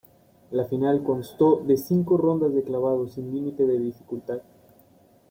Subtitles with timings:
[0.49, 4.39] La final constó de cinco rondas de clavados sin límite de dificultad.